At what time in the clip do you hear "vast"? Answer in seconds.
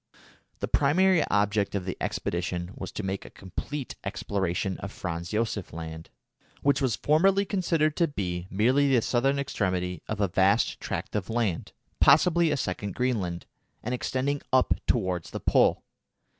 10.27-10.79